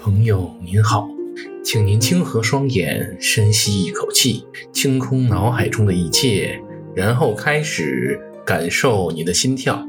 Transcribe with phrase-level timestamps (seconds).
[0.00, 1.08] 朋友您好，
[1.64, 6.60] 请您轻合双眼，深吸一口气，清空脑海中的一切，
[6.94, 9.84] 然后开始感受您的心跳。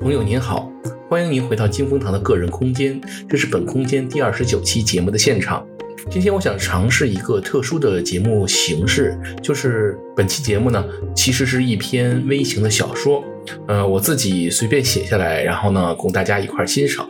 [0.00, 0.72] 朋友您好，
[1.08, 5.66] 欢迎您回到金风堂的个人空间，这是本空间第二十九期节目的现场。
[6.08, 13.22] 今天我想尝试一个特殊的节目形式，就是本期节目呢，其实是一篇微型的小说，
[13.66, 17.06] 呃，我自己随便写下来，然后呢，供大家一块欣赏。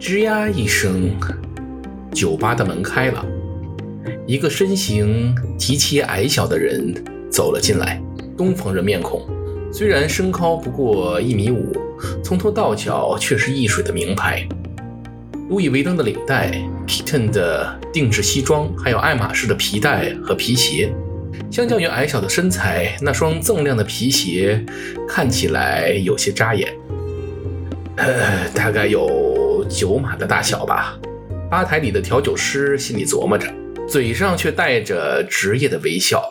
[0.00, 1.10] 吱呀一声，
[2.12, 3.26] 酒吧的门开了，
[4.28, 6.94] 一个身形极其矮小的人
[7.28, 8.00] 走了进来，
[8.36, 9.26] 东方人面孔，
[9.72, 11.72] 虽然身高不过一米五，
[12.22, 14.46] 从头到脚却是易水的名牌，
[15.48, 16.52] 路易威登的领带
[16.86, 20.92] ，Kitten 的定制西装，还有爱马仕的皮带和皮鞋。
[21.50, 24.64] 相较于矮小的身材，那双锃亮的皮鞋
[25.08, 26.72] 看起来有些扎眼，
[27.96, 29.27] 呃，大概有。
[29.68, 30.98] 酒码的大小吧，
[31.50, 33.46] 吧台里的调酒师心里琢磨着，
[33.86, 36.22] 嘴上却带着职业的微笑。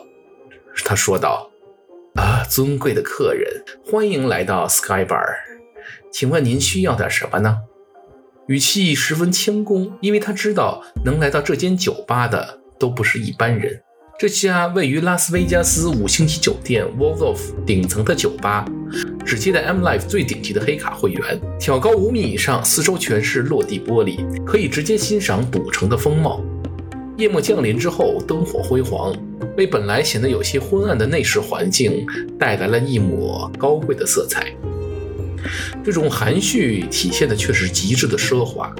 [0.84, 1.50] 他说道
[2.18, 5.24] ：“啊，尊贵的客人，欢迎来到 Sky Bar，
[6.12, 7.58] 请问您需要点什么呢？”
[8.48, 13.82] 语气十分谦恭，因为他知道能来到这间酒吧的都不是一般人。
[14.18, 18.64] 这家位于拉斯维加斯五星级酒店 Waldorf 顶层的酒吧，
[19.24, 21.40] 只接待 M Life 最顶级的黑卡会员。
[21.58, 26.42] 挑高五米以上，四周全是落地玻璃，可以直接欣赏赌城的风貌。
[27.16, 29.12] 夜幕降临之后，灯火辉煌，
[29.56, 32.06] 为本来显得有些昏暗的内饰环境
[32.38, 34.54] 带来了一抹高贵的色彩。
[35.84, 38.74] 这种含蓄体现的却是极致的奢华。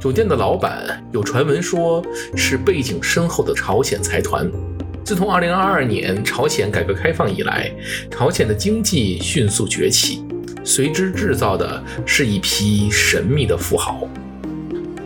[0.00, 2.04] 酒店的老板有传闻说
[2.34, 4.50] 是背景深厚的朝鲜财团。
[5.04, 7.70] 自从2022年朝鲜改革开放以来，
[8.08, 10.24] 朝鲜的经济迅速崛起，
[10.64, 14.08] 随之制造的是一批神秘的富豪。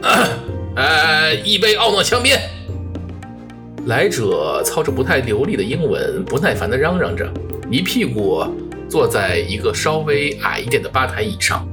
[0.77, 2.37] 呃，一杯奥诺香槟。
[3.87, 7.33] 来者操着不太流利的英文，不耐烦地嚷嚷着，
[7.71, 8.45] 一屁股
[8.91, 11.67] 坐在一个稍微矮一点的吧台椅上。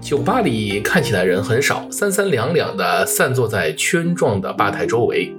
[0.00, 5.32] 酒吧里看起来人很少，三三两两的散坐在圈状的吧台周围。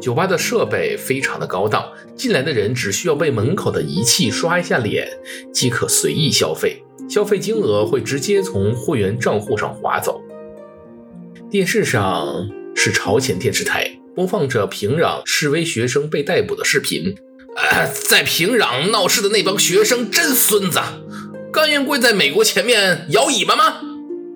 [0.00, 1.84] 酒吧的设备非常的高档，
[2.16, 5.08] 进来的人只需要被门口的仪器刷一下脸，
[5.52, 10.20] 即可随意消费，消费金额会直接从会员账户上划走。
[11.50, 17.16] 电视上是朝鲜电视台，播放着平壤示威学生被逮捕的视频。
[17.56, 20.78] 呃，在平壤闹事的那帮学生真孙子，
[21.52, 23.80] 甘愿跪在美国前面摇尾巴吗？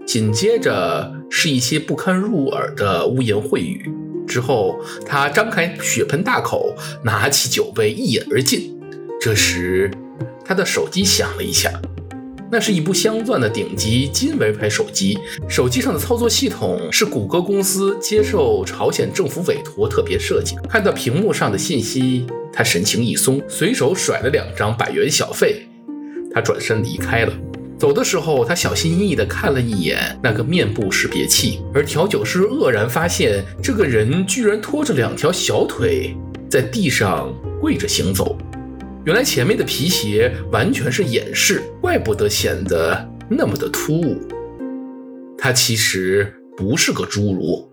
[0.05, 3.89] 紧接着是一些不堪入耳的污言秽语，
[4.27, 8.75] 之后他张开血盆大口，拿起酒杯一饮而尽。
[9.21, 9.91] 这时，
[10.45, 11.71] 他的手机响了一下，
[12.53, 15.19] 那是一部镶钻的顶级金围牌手机，
[15.49, 20.57] 手机上的操作系统是谷歌公司接受朝鲜政府委托特别设计。
[20.69, 25.67] 看到屏幕上的信息，他神情一松，随手甩了两张百元小费，
[26.33, 27.33] 他转身离开了。
[27.85, 36.17] 走的时候，他小心翼翼地看了一眼那个面部识别器，而调酒师愕然发现，这个人居然拖着两条小腿
[36.49, 37.31] 在地上
[37.61, 38.39] 跪着行走。
[39.05, 44.19] 原来前面的皮鞋完全是掩饰，怪不得显得那么的突兀。
[45.37, 47.71] 他其实不是个侏儒。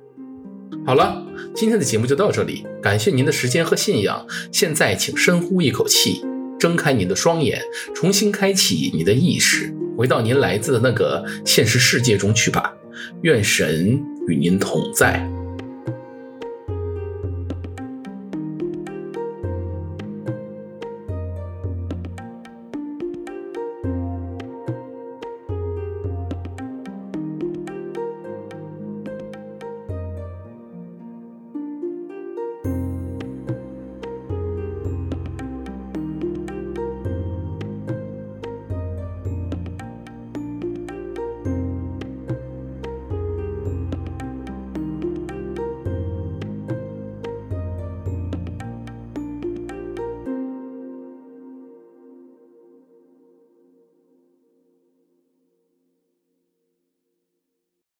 [0.85, 4.27] 好了，今天的节目就到这里，感谢您的时间和信仰。
[4.51, 6.21] 现在，请深呼一口气，
[6.59, 7.61] 睁开您的双眼，
[7.95, 9.73] 重新开启你的意识。
[9.97, 12.73] 回到您来自的那个现实世界中去吧，
[13.21, 15.30] 愿神与您同在。